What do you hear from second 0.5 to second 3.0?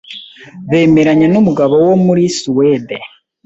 Bemeranya n’umugabo wo muri Suède